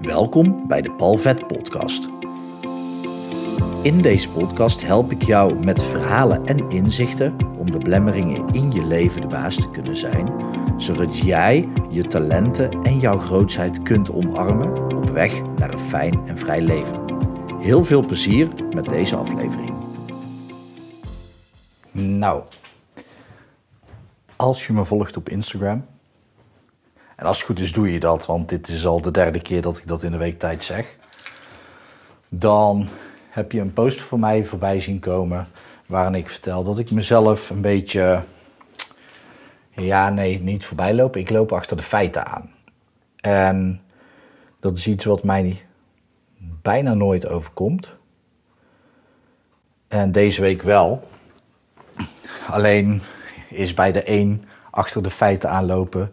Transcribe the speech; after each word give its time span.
Welkom 0.00 0.66
bij 0.66 0.82
de 0.82 0.92
Palvet 0.92 1.46
Podcast. 1.46 2.08
In 3.82 4.02
deze 4.02 4.30
podcast 4.30 4.82
help 4.82 5.10
ik 5.10 5.22
jou 5.22 5.64
met 5.64 5.82
verhalen 5.82 6.46
en 6.46 6.70
inzichten 6.70 7.36
om 7.58 7.70
de 7.70 7.78
blemmeringen 7.78 8.46
in 8.52 8.72
je 8.72 8.84
leven 8.84 9.20
de 9.20 9.26
baas 9.26 9.54
te 9.54 9.70
kunnen 9.70 9.96
zijn, 9.96 10.34
zodat 10.76 11.18
jij 11.18 11.68
je 11.90 12.06
talenten 12.06 12.82
en 12.82 12.98
jouw 12.98 13.18
grootheid 13.18 13.82
kunt 13.82 14.10
omarmen 14.10 14.96
op 14.96 15.10
weg 15.10 15.42
naar 15.56 15.72
een 15.72 15.78
fijn 15.78 16.26
en 16.26 16.38
vrij 16.38 16.60
leven. 16.60 17.04
Heel 17.58 17.84
veel 17.84 18.06
plezier 18.06 18.48
met 18.74 18.84
deze 18.84 19.16
aflevering. 19.16 19.74
Nou, 21.92 22.42
als 24.36 24.66
je 24.66 24.72
me 24.72 24.84
volgt 24.84 25.16
op 25.16 25.28
Instagram, 25.28 25.84
en 27.20 27.26
als 27.26 27.36
het 27.36 27.46
goed 27.46 27.60
is 27.60 27.72
doe 27.72 27.92
je 27.92 28.00
dat, 28.00 28.26
want 28.26 28.48
dit 28.48 28.68
is 28.68 28.86
al 28.86 29.00
de 29.00 29.10
derde 29.10 29.40
keer 29.40 29.62
dat 29.62 29.78
ik 29.78 29.88
dat 29.88 30.02
in 30.02 30.10
de 30.10 30.16
week 30.16 30.38
tijd 30.38 30.64
zeg, 30.64 30.96
dan 32.28 32.88
heb 33.30 33.52
je 33.52 33.60
een 33.60 33.72
post 33.72 34.00
voor 34.00 34.18
mij 34.18 34.44
voorbij 34.44 34.80
zien 34.80 34.98
komen 34.98 35.48
waarin 35.86 36.14
ik 36.14 36.28
vertel 36.28 36.64
dat 36.64 36.78
ik 36.78 36.90
mezelf 36.90 37.50
een 37.50 37.60
beetje, 37.60 38.22
ja 39.70 40.10
nee, 40.10 40.40
niet 40.40 40.64
voorbij 40.64 40.94
loop, 40.94 41.16
ik 41.16 41.30
loop 41.30 41.52
achter 41.52 41.76
de 41.76 41.82
feiten 41.82 42.26
aan. 42.26 42.50
En 43.16 43.82
dat 44.60 44.78
is 44.78 44.86
iets 44.86 45.04
wat 45.04 45.22
mij 45.22 45.64
bijna 46.62 46.94
nooit 46.94 47.28
overkomt. 47.28 47.90
En 49.88 50.12
deze 50.12 50.40
week 50.40 50.62
wel. 50.62 51.08
Alleen 52.50 53.02
is 53.50 53.74
bij 53.74 53.92
de 53.92 54.10
een 54.10 54.44
achter 54.70 55.02
de 55.02 55.10
feiten 55.10 55.50
aanlopen 55.50 56.12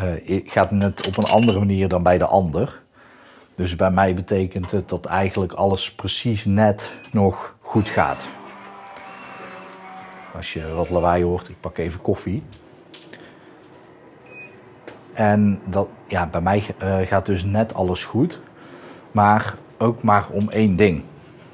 uh, 0.00 0.40
gaat 0.46 0.70
net 0.70 1.06
op 1.06 1.16
een 1.16 1.24
andere 1.24 1.58
manier 1.58 1.88
dan 1.88 2.02
bij 2.02 2.18
de 2.18 2.26
ander. 2.26 2.82
Dus 3.54 3.76
bij 3.76 3.90
mij 3.90 4.14
betekent 4.14 4.70
het 4.70 4.88
dat 4.88 5.04
eigenlijk 5.04 5.52
alles 5.52 5.92
precies 5.92 6.44
net 6.44 6.92
nog 7.12 7.56
goed 7.60 7.88
gaat. 7.88 8.26
Als 10.34 10.52
je 10.52 10.72
wat 10.74 10.90
lawaai 10.90 11.24
hoort, 11.24 11.48
ik 11.48 11.60
pak 11.60 11.78
even 11.78 12.00
koffie. 12.00 12.42
En 15.12 15.60
dat, 15.64 15.88
ja, 16.08 16.26
bij 16.26 16.40
mij 16.40 16.64
uh, 16.82 16.98
gaat 16.98 17.26
dus 17.26 17.44
net 17.44 17.74
alles 17.74 18.04
goed. 18.04 18.40
Maar 19.12 19.54
ook 19.78 20.02
maar 20.02 20.28
om 20.30 20.50
één 20.50 20.76
ding. 20.76 21.02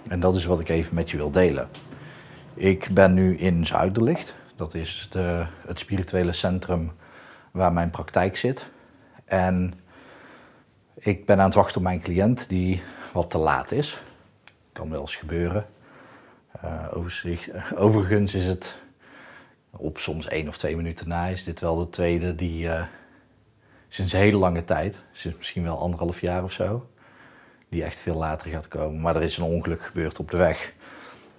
En 0.09 0.21
dat 0.21 0.37
is 0.37 0.45
wat 0.45 0.61
ik 0.61 0.69
even 0.69 0.95
met 0.95 1.11
je 1.11 1.17
wil 1.17 1.31
delen. 1.31 1.69
Ik 2.55 2.89
ben 2.93 3.15
nu 3.15 3.37
in 3.37 3.67
Zuiderlicht. 3.67 4.35
Dat 4.57 4.75
is 4.75 5.07
de, 5.11 5.45
het 5.67 5.79
spirituele 5.79 6.33
centrum 6.33 6.93
waar 7.51 7.73
mijn 7.73 7.91
praktijk 7.91 8.37
zit. 8.37 8.67
En 9.25 9.75
ik 10.95 11.27
ben 11.27 11.39
aan 11.39 11.45
het 11.45 11.55
wachten 11.55 11.77
op 11.77 11.83
mijn 11.83 12.01
cliënt 12.01 12.49
die 12.49 12.83
wat 13.13 13.31
te 13.31 13.39
laat 13.39 13.73
is. 13.73 14.03
Kan 14.73 14.91
wel 14.91 15.01
eens 15.01 15.17
gebeuren. 15.17 15.67
Uh, 16.65 16.87
overigens 17.77 18.35
is 18.35 18.47
het 18.47 18.79
op 19.71 19.99
soms 19.99 20.29
één 20.29 20.49
of 20.49 20.57
twee 20.57 20.77
minuten 20.77 21.09
na 21.09 21.27
is 21.27 21.45
dit 21.45 21.61
wel 21.61 21.77
de 21.77 21.89
tweede 21.89 22.35
die 22.35 22.65
uh, 22.65 22.83
sinds 23.89 24.13
hele 24.13 24.37
lange 24.37 24.65
tijd, 24.65 25.01
sinds 25.13 25.37
misschien 25.37 25.63
wel 25.63 25.79
anderhalf 25.79 26.21
jaar 26.21 26.43
of 26.43 26.53
zo, 26.53 26.89
die 27.69 27.85
echt 27.85 27.99
veel 27.99 28.17
later 28.17 28.51
gaat 28.51 28.69
komen. 28.69 29.01
Maar 29.01 29.17
er 29.17 29.23
is 29.23 29.37
een 29.37 29.45
ongeluk 29.45 29.83
gebeurd 29.83 30.19
op 30.19 30.31
de 30.31 30.37
weg. 30.37 30.73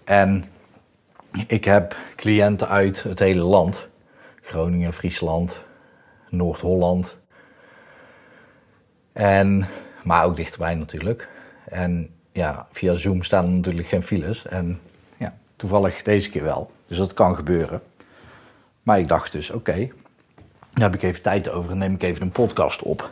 En 0.03 0.45
ik 1.47 1.65
heb 1.65 1.95
cliënten 2.15 2.67
uit 2.67 3.03
het 3.03 3.19
hele 3.19 3.41
land. 3.41 3.87
Groningen, 4.41 4.93
Friesland, 4.93 5.61
Noord-Holland. 6.31 7.17
En, 9.13 9.67
maar 10.03 10.25
ook 10.25 10.35
dichterbij 10.35 10.75
natuurlijk. 10.75 11.27
En 11.65 12.09
ja, 12.31 12.67
via 12.71 12.95
Zoom 12.95 13.23
staan 13.23 13.45
er 13.45 13.51
natuurlijk 13.51 13.87
geen 13.87 14.03
files. 14.03 14.45
En 14.45 14.79
ja, 15.17 15.37
toevallig 15.55 16.01
deze 16.01 16.29
keer 16.29 16.43
wel. 16.43 16.71
Dus 16.87 16.97
dat 16.97 17.13
kan 17.13 17.35
gebeuren. 17.35 17.81
Maar 18.83 18.99
ik 18.99 19.07
dacht 19.07 19.31
dus, 19.31 19.49
oké, 19.49 19.57
okay, 19.57 19.91
daar 20.73 20.91
heb 20.91 20.95
ik 20.95 21.01
even 21.01 21.21
tijd 21.21 21.49
over 21.49 21.71
en 21.71 21.77
neem 21.77 21.93
ik 21.93 22.03
even 22.03 22.21
een 22.21 22.31
podcast 22.31 22.81
op. 22.81 23.11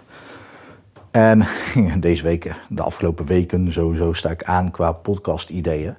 En 1.11 1.47
deze 1.99 2.23
weken, 2.23 2.55
de 2.69 2.81
afgelopen 2.81 3.25
weken, 3.25 3.71
sowieso 3.71 4.13
sta 4.13 4.29
ik 4.29 4.43
aan 4.43 4.71
qua 4.71 4.91
podcast 4.91 5.49
ideeën. 5.49 5.95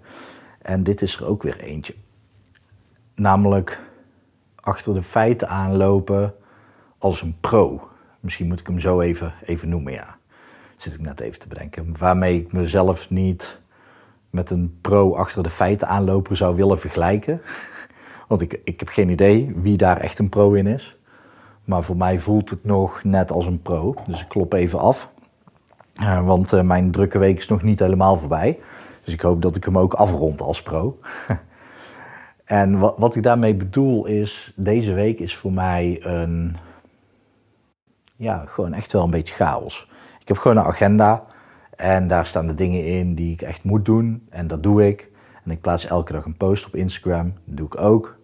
En 0.62 0.82
dit 0.82 1.02
is 1.02 1.16
er 1.16 1.26
ook 1.26 1.42
weer 1.42 1.60
eentje. 1.60 1.94
Namelijk 3.14 3.80
achter 4.54 4.94
de 4.94 5.02
feiten 5.02 5.48
aanlopen 5.48 6.34
als 7.00 7.22
een 7.22 7.36
pro. 7.40 7.88
Misschien 8.20 8.46
moet 8.46 8.60
ik 8.60 8.66
hem 8.66 8.78
zo 8.78 9.00
even, 9.00 9.34
even 9.44 9.68
noemen, 9.68 9.92
ja. 9.92 10.16
Zit 10.76 10.94
ik 10.94 11.00
net 11.00 11.20
even 11.20 11.38
te 11.38 11.48
bedenken. 11.48 11.94
Waarmee 11.98 12.40
ik 12.40 12.52
mezelf 12.52 13.10
niet 13.10 13.60
met 14.30 14.50
een 14.50 14.78
pro 14.80 15.14
achter 15.14 15.42
de 15.42 15.50
feiten 15.50 15.88
aanloper 15.88 16.36
zou 16.36 16.56
willen 16.56 16.78
vergelijken. 16.78 17.40
Want 18.28 18.40
ik, 18.40 18.60
ik 18.64 18.80
heb 18.80 18.88
geen 18.88 19.08
idee 19.08 19.52
wie 19.56 19.76
daar 19.76 19.96
echt 19.96 20.18
een 20.18 20.28
pro 20.28 20.52
in 20.52 20.66
is. 20.66 20.96
Maar 21.64 21.82
voor 21.82 21.96
mij 21.96 22.18
voelt 22.18 22.50
het 22.50 22.64
nog 22.64 23.04
net 23.04 23.32
als 23.32 23.46
een 23.46 23.62
pro. 23.62 23.94
Dus 24.06 24.20
ik 24.20 24.28
klop 24.28 24.52
even 24.52 24.78
af. 24.78 25.10
Uh, 26.00 26.26
want 26.26 26.52
uh, 26.52 26.60
mijn 26.60 26.90
drukke 26.90 27.18
week 27.18 27.38
is 27.38 27.48
nog 27.48 27.62
niet 27.62 27.78
helemaal 27.78 28.16
voorbij. 28.16 28.58
Dus 29.04 29.14
ik 29.14 29.20
hoop 29.20 29.42
dat 29.42 29.56
ik 29.56 29.64
hem 29.64 29.78
ook 29.78 29.94
afrond 29.94 30.40
als 30.40 30.62
pro. 30.62 30.98
en 32.44 32.78
wat, 32.78 32.94
wat 32.98 33.16
ik 33.16 33.22
daarmee 33.22 33.54
bedoel 33.54 34.06
is, 34.06 34.52
deze 34.56 34.92
week 34.92 35.20
is 35.20 35.36
voor 35.36 35.52
mij 35.52 36.00
een 36.02 36.56
ja, 38.20 38.44
gewoon 38.46 38.72
echt 38.72 38.92
wel 38.92 39.04
een 39.04 39.10
beetje 39.10 39.34
chaos. 39.34 39.90
Ik 40.20 40.28
heb 40.28 40.36
gewoon 40.36 40.56
een 40.56 40.64
agenda 40.64 41.24
en 41.76 42.06
daar 42.06 42.26
staan 42.26 42.46
de 42.46 42.54
dingen 42.54 42.86
in 42.86 43.14
die 43.14 43.32
ik 43.32 43.42
echt 43.42 43.64
moet 43.64 43.84
doen 43.84 44.26
en 44.30 44.46
dat 44.46 44.62
doe 44.62 44.86
ik. 44.86 45.08
En 45.44 45.50
ik 45.50 45.60
plaats 45.60 45.86
elke 45.86 46.12
dag 46.12 46.24
een 46.24 46.36
post 46.36 46.66
op 46.66 46.74
Instagram, 46.74 47.34
dat 47.44 47.56
doe 47.56 47.66
ik 47.66 47.80
ook. 47.80 48.18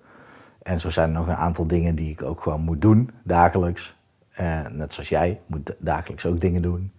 En 0.62 0.80
zo 0.80 0.90
zijn 0.90 1.08
er 1.08 1.14
nog 1.14 1.26
een 1.26 1.34
aantal 1.34 1.66
dingen 1.66 1.94
die 1.94 2.10
ik 2.10 2.22
ook 2.22 2.40
gewoon 2.40 2.60
moet 2.60 2.80
doen, 2.80 3.10
dagelijks. 3.24 3.96
En 4.30 4.76
net 4.76 4.92
zoals 4.92 5.08
jij, 5.08 5.40
moet 5.46 5.74
dagelijks 5.78 6.26
ook 6.26 6.40
dingen 6.40 6.62
doen. 6.62 6.92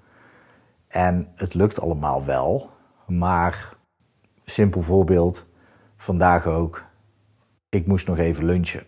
En 0.88 1.32
het 1.36 1.54
lukt 1.54 1.82
allemaal 1.82 2.26
wel, 2.26 2.70
maar 3.08 3.76
simpel 4.46 4.82
voorbeeld, 4.82 5.46
vandaag 5.98 6.46
ook, 6.46 6.84
ik 7.70 7.88
moest 7.88 8.08
nog 8.08 8.18
even 8.18 8.46
lunchen. 8.46 8.84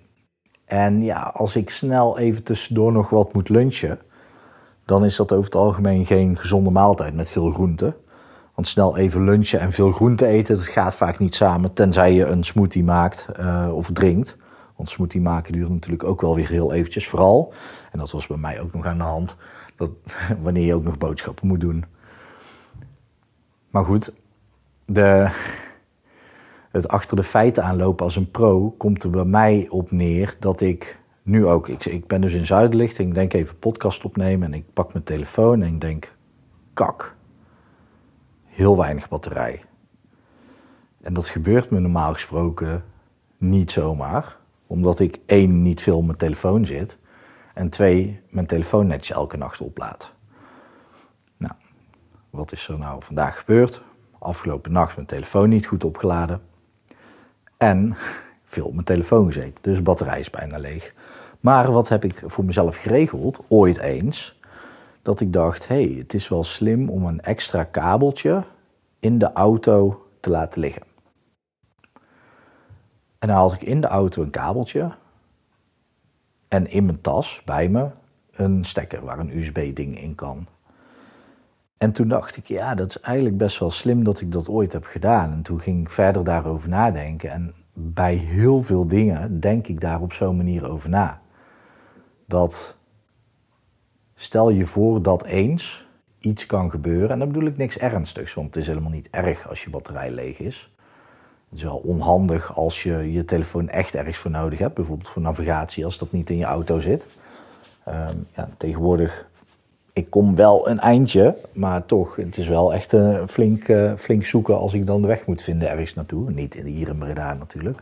En 0.69 1.03
ja, 1.03 1.31
als 1.35 1.55
ik 1.55 1.69
snel 1.69 2.17
even 2.17 2.43
tussendoor 2.43 2.91
nog 2.91 3.09
wat 3.09 3.33
moet 3.33 3.49
lunchen, 3.49 3.99
dan 4.85 5.05
is 5.05 5.15
dat 5.15 5.31
over 5.31 5.45
het 5.45 5.55
algemeen 5.55 6.05
geen 6.05 6.37
gezonde 6.37 6.69
maaltijd 6.69 7.13
met 7.13 7.29
veel 7.29 7.51
groenten. 7.51 7.95
Want 8.55 8.67
snel 8.67 8.97
even 8.97 9.23
lunchen 9.23 9.59
en 9.59 9.71
veel 9.71 9.91
groente 9.91 10.25
eten, 10.25 10.55
dat 10.55 10.65
gaat 10.65 10.95
vaak 10.95 11.19
niet 11.19 11.35
samen, 11.35 11.73
tenzij 11.73 12.13
je 12.13 12.25
een 12.25 12.43
smoothie 12.43 12.83
maakt 12.83 13.27
uh, 13.39 13.69
of 13.73 13.91
drinkt. 13.91 14.37
Want 14.75 14.89
smoothie 14.89 15.21
maken 15.21 15.53
duurt 15.53 15.69
natuurlijk 15.69 16.03
ook 16.03 16.21
wel 16.21 16.35
weer 16.35 16.49
heel 16.49 16.73
eventjes. 16.73 17.07
Vooral, 17.07 17.53
en 17.91 17.99
dat 17.99 18.11
was 18.11 18.27
bij 18.27 18.37
mij 18.37 18.61
ook 18.61 18.73
nog 18.73 18.85
aan 18.85 18.97
de 18.97 19.03
hand, 19.03 19.35
dat, 19.75 19.89
wanneer 20.43 20.65
je 20.65 20.75
ook 20.75 20.83
nog 20.83 20.97
boodschappen 20.97 21.47
moet 21.47 21.61
doen. 21.61 21.85
Maar 23.69 23.85
goed, 23.85 24.13
de, 24.85 25.29
het 26.71 26.87
achter 26.87 27.15
de 27.15 27.23
feiten 27.23 27.63
aanlopen 27.63 28.05
als 28.05 28.15
een 28.15 28.31
pro 28.31 28.69
komt 28.77 29.03
er 29.03 29.09
bij 29.09 29.25
mij 29.25 29.67
op 29.69 29.91
neer 29.91 30.35
dat 30.39 30.61
ik 30.61 30.99
nu 31.23 31.45
ook. 31.45 31.67
Ik, 31.67 31.85
ik 31.85 32.07
ben 32.07 32.21
dus 32.21 32.33
in 32.33 32.45
Zuidlicht 32.45 32.99
en 32.99 33.07
ik 33.07 33.13
denk 33.13 33.33
even 33.33 33.59
podcast 33.59 34.05
opnemen 34.05 34.47
en 34.47 34.53
ik 34.53 34.73
pak 34.73 34.93
mijn 34.93 35.05
telefoon 35.05 35.61
en 35.61 35.73
ik 35.73 35.81
denk, 35.81 36.15
kak, 36.73 37.15
heel 38.45 38.77
weinig 38.77 39.09
batterij. 39.09 39.63
En 41.01 41.13
dat 41.13 41.27
gebeurt 41.27 41.69
me 41.69 41.79
normaal 41.79 42.13
gesproken 42.13 42.83
niet 43.37 43.71
zomaar, 43.71 44.37
omdat 44.67 44.99
ik 44.99 45.19
één, 45.25 45.61
niet 45.61 45.81
veel 45.81 45.97
op 45.97 46.05
mijn 46.05 46.17
telefoon 46.17 46.65
zit 46.65 46.97
en 47.53 47.69
twee, 47.69 48.21
mijn 48.29 48.45
telefoon 48.45 48.87
netjes 48.87 49.17
elke 49.17 49.37
nacht 49.37 49.61
oplaad. 49.61 50.13
Nou, 51.37 51.53
wat 52.29 52.51
is 52.51 52.67
er 52.67 52.77
nou 52.77 53.03
vandaag 53.03 53.39
gebeurd? 53.39 53.81
Afgelopen 54.19 54.71
nacht 54.71 54.95
mijn 54.95 55.07
telefoon 55.07 55.49
niet 55.49 55.65
goed 55.65 55.83
opgeladen 55.83 56.41
en 57.59 57.95
veel 58.53 58.65
op 58.65 58.73
mijn 58.73 58.85
telefoon 58.85 59.25
gezeten. 59.25 59.57
Dus 59.61 59.75
de 59.75 59.81
batterij 59.81 60.19
is 60.19 60.29
bijna 60.29 60.57
leeg. 60.57 60.93
Maar 61.39 61.71
wat 61.71 61.89
heb 61.89 62.03
ik 62.03 62.23
voor 62.25 62.45
mezelf 62.45 62.75
geregeld, 62.75 63.43
ooit 63.47 63.79
eens, 63.79 64.39
dat 65.01 65.19
ik 65.19 65.33
dacht, 65.33 65.67
hé, 65.67 65.83
hey, 65.83 65.95
het 65.97 66.13
is 66.13 66.27
wel 66.27 66.43
slim 66.43 66.89
om 66.89 67.05
een 67.05 67.21
extra 67.21 67.63
kabeltje 67.63 68.43
in 68.99 69.17
de 69.17 69.33
auto 69.33 70.05
te 70.19 70.29
laten 70.29 70.61
liggen. 70.61 70.83
En 73.19 73.27
dan 73.27 73.37
had 73.37 73.53
ik 73.53 73.61
in 73.61 73.81
de 73.81 73.87
auto 73.87 74.21
een 74.21 74.29
kabeltje 74.29 74.91
en 76.47 76.67
in 76.67 76.85
mijn 76.85 77.01
tas 77.01 77.41
bij 77.45 77.69
me 77.69 77.89
een 78.31 78.65
stekker 78.65 79.03
waar 79.03 79.19
een 79.19 79.37
USB-ding 79.37 80.01
in 80.01 80.15
kan. 80.15 80.47
En 81.79 81.91
toen 81.91 82.07
dacht 82.07 82.37
ik, 82.37 82.47
ja, 82.47 82.75
dat 82.75 82.89
is 82.89 82.99
eigenlijk 82.99 83.37
best 83.37 83.59
wel 83.59 83.71
slim 83.71 84.03
dat 84.03 84.21
ik 84.21 84.31
dat 84.31 84.49
ooit 84.49 84.73
heb 84.73 84.85
gedaan. 84.85 85.31
En 85.31 85.41
toen 85.41 85.59
ging 85.59 85.81
ik 85.81 85.89
verder 85.89 86.23
daarover 86.23 86.69
nadenken. 86.69 87.31
En 87.31 87.53
bij 87.73 88.15
heel 88.15 88.61
veel 88.61 88.87
dingen 88.87 89.39
denk 89.39 89.67
ik 89.67 89.79
daar 89.79 90.01
op 90.01 90.13
zo'n 90.13 90.37
manier 90.37 90.69
over 90.69 90.89
na. 90.89 91.21
Dat 92.25 92.75
stel 94.15 94.49
je 94.49 94.65
voor 94.65 95.01
dat 95.01 95.25
eens 95.25 95.87
iets 96.19 96.45
kan 96.45 96.69
gebeuren. 96.69 97.09
En 97.09 97.19
dan 97.19 97.27
bedoel 97.27 97.47
ik 97.47 97.57
niks 97.57 97.77
ernstigs, 97.77 98.33
want 98.33 98.47
het 98.47 98.55
is 98.55 98.67
helemaal 98.67 98.91
niet 98.91 99.09
erg 99.09 99.49
als 99.49 99.63
je 99.63 99.69
batterij 99.69 100.11
leeg 100.11 100.39
is. 100.39 100.73
Het 101.49 101.57
is 101.57 101.63
wel 101.63 101.77
onhandig 101.77 102.55
als 102.55 102.83
je 102.83 103.11
je 103.11 103.25
telefoon 103.25 103.69
echt 103.69 103.95
ergens 103.95 104.17
voor 104.17 104.31
nodig 104.31 104.59
hebt, 104.59 104.73
bijvoorbeeld 104.73 105.09
voor 105.09 105.21
navigatie, 105.21 105.85
als 105.85 105.97
dat 105.97 106.11
niet 106.11 106.29
in 106.29 106.37
je 106.37 106.45
auto 106.45 106.79
zit. 106.79 107.07
Ehm, 107.83 108.15
ja, 108.35 108.49
tegenwoordig, 108.57 109.28
ik 109.99 110.09
kom 110.09 110.35
wel 110.35 110.69
een 110.69 110.79
eindje, 110.79 111.37
maar 111.53 111.85
toch, 111.85 112.15
het 112.15 112.37
is 112.37 112.47
wel 112.47 112.73
echt 112.73 112.93
uh, 112.93 113.27
flink, 113.27 113.67
uh, 113.67 113.93
flink 113.97 114.25
zoeken 114.25 114.57
als 114.57 114.73
ik 114.73 114.85
dan 114.85 115.01
de 115.01 115.07
weg 115.07 115.25
moet 115.25 115.41
vinden 115.41 115.69
ergens 115.69 115.93
naartoe. 115.93 116.31
Niet 116.31 116.53
hier 116.53 116.87
in 116.87 116.97
Breda 116.97 117.33
natuurlijk. 117.33 117.81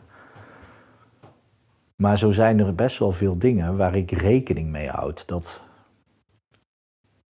Maar 1.96 2.18
zo 2.18 2.31
zijn 2.31 2.60
er 2.60 2.75
best 2.75 3.00
wel 3.00 3.12
veel 3.12 3.38
dingen 3.38 3.78
waar 3.78 3.96
ik 3.96 4.12
rekening 4.12 4.69
mee 4.69 4.90
houd. 4.90 5.28
Dat 5.28 5.62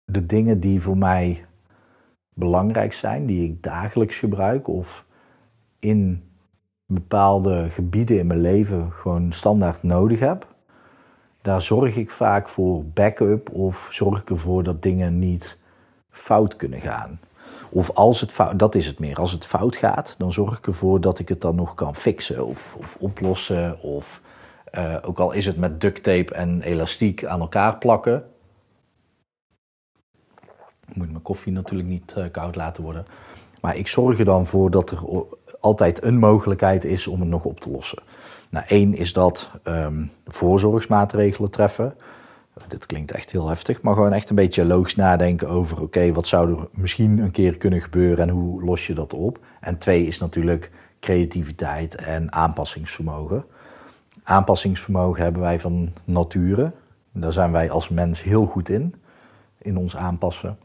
de 0.03 0.25
dingen 0.25 0.59
die 0.59 0.81
voor 0.81 0.97
mij 0.97 1.45
belangrijk 2.33 2.93
zijn, 2.93 3.25
die 3.25 3.49
ik 3.49 3.63
dagelijks 3.63 4.19
gebruik 4.19 4.67
of 4.67 5.05
in 5.79 6.23
bepaalde 6.85 7.69
gebieden 7.69 8.19
in 8.19 8.27
mijn 8.27 8.41
leven 8.41 8.91
gewoon 8.91 9.31
standaard 9.31 9.83
nodig 9.83 10.19
heb, 10.19 10.55
daar 11.47 11.61
zorg 11.61 11.95
ik 11.95 12.11
vaak 12.11 12.49
voor 12.49 12.85
backup 12.85 13.49
of 13.49 13.87
zorg 13.91 14.21
ik 14.21 14.29
ervoor 14.29 14.63
dat 14.63 14.81
dingen 14.81 15.19
niet 15.19 15.57
fout 16.09 16.55
kunnen 16.55 16.81
gaan. 16.81 17.19
Of 17.69 17.89
als 17.89 18.21
het 18.21 18.31
fout, 18.31 18.59
dat 18.59 18.75
is 18.75 18.85
het 18.85 18.99
meer, 18.99 19.19
als 19.19 19.31
het 19.31 19.45
fout 19.45 19.75
gaat, 19.75 20.15
dan 20.17 20.31
zorg 20.31 20.57
ik 20.57 20.67
ervoor 20.67 21.01
dat 21.01 21.19
ik 21.19 21.29
het 21.29 21.41
dan 21.41 21.55
nog 21.55 21.75
kan 21.75 21.95
fixen 21.95 22.45
of, 22.45 22.75
of 22.79 22.97
oplossen. 22.99 23.81
Of 23.81 24.21
uh, 24.73 24.95
ook 25.01 25.19
al 25.19 25.31
is 25.31 25.45
het 25.45 25.57
met 25.57 25.81
duct 25.81 26.03
tape 26.03 26.33
en 26.33 26.61
elastiek 26.61 27.25
aan 27.25 27.39
elkaar 27.39 27.77
plakken, 27.77 28.25
ik 30.87 30.95
moet 30.95 31.11
mijn 31.11 31.21
koffie 31.21 31.53
natuurlijk 31.53 31.89
niet 31.89 32.13
uh, 32.17 32.25
koud 32.31 32.55
laten 32.55 32.83
worden. 32.83 33.05
Maar 33.61 33.75
ik 33.75 33.87
zorg 33.87 34.19
er 34.19 34.25
dan 34.25 34.45
voor 34.45 34.71
dat 34.71 34.91
er 34.91 34.99
altijd 35.59 36.03
een 36.03 36.17
mogelijkheid 36.17 36.85
is 36.85 37.07
om 37.07 37.19
het 37.19 37.29
nog 37.29 37.43
op 37.43 37.59
te 37.59 37.69
lossen. 37.69 38.03
Nou, 38.49 38.65
één 38.67 38.93
is 38.93 39.13
dat 39.13 39.49
um, 39.63 40.11
voorzorgsmaatregelen 40.27 41.51
treffen. 41.51 41.95
Dit 42.67 42.85
klinkt 42.85 43.11
echt 43.11 43.31
heel 43.31 43.47
heftig, 43.47 43.81
maar 43.81 43.93
gewoon 43.93 44.13
echt 44.13 44.29
een 44.29 44.35
beetje 44.35 44.65
logisch 44.65 44.95
nadenken 44.95 45.49
over: 45.49 45.81
oké, 45.81 46.11
wat 46.11 46.27
zou 46.27 46.51
er 46.51 46.67
misschien 46.71 47.17
een 47.17 47.31
keer 47.31 47.57
kunnen 47.57 47.81
gebeuren 47.81 48.27
en 48.27 48.33
hoe 48.33 48.63
los 48.63 48.87
je 48.87 48.93
dat 48.93 49.13
op? 49.13 49.39
En 49.59 49.77
twee 49.77 50.05
is 50.05 50.19
natuurlijk 50.19 50.71
creativiteit 50.99 51.95
en 51.95 52.31
aanpassingsvermogen. 52.31 53.45
Aanpassingsvermogen 54.23 55.23
hebben 55.23 55.41
wij 55.41 55.59
van 55.59 55.93
nature. 56.05 56.71
Daar 57.11 57.33
zijn 57.33 57.51
wij 57.51 57.69
als 57.69 57.89
mens 57.89 58.23
heel 58.23 58.45
goed 58.45 58.69
in, 58.69 58.95
in 59.57 59.77
ons 59.77 59.95
aanpassen. 59.95 60.57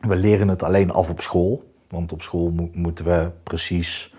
We 0.00 0.16
leren 0.16 0.48
het 0.48 0.62
alleen 0.62 0.90
af 0.90 1.10
op 1.10 1.20
school. 1.20 1.74
Want 1.88 2.12
op 2.12 2.22
school 2.22 2.70
moeten 2.72 3.04
we 3.04 3.30
precies 3.42 4.14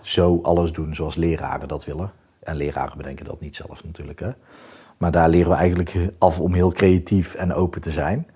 zo 0.00 0.40
alles 0.42 0.72
doen 0.72 0.94
zoals 0.94 1.14
leraren 1.14 1.68
dat 1.68 1.84
willen. 1.84 2.12
En 2.44 2.56
leraren 2.56 2.96
bedenken 2.96 3.24
dat 3.24 3.40
niet 3.40 3.56
zelf 3.56 3.84
natuurlijk. 3.84 4.20
Hè? 4.20 4.30
Maar 4.96 5.10
daar 5.10 5.28
leren 5.28 5.50
we 5.50 5.56
eigenlijk 5.56 5.94
af 6.18 6.40
om 6.40 6.54
heel 6.54 6.72
creatief 6.72 7.34
en 7.34 7.52
open 7.52 7.80
te 7.80 7.90
zijn. 7.90 8.26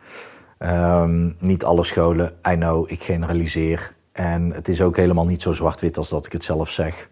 Um, 0.59 1.37
niet 1.39 1.65
alle 1.65 1.85
scholen, 1.85 2.33
I 2.51 2.55
know, 2.55 2.91
ik 2.91 3.03
generaliseer. 3.03 3.95
En 4.13 4.53
het 4.53 4.69
is 4.69 4.83
ook 4.83 4.97
helemaal 4.97 5.27
niet 5.27 5.43
zo 5.43 5.53
zwart-wit 5.53 5.97
als 5.97 6.09
dat 6.09 6.27
ik 6.27 6.33
het 6.33 6.45
zelf 6.45 6.71
zeg. 6.71 7.09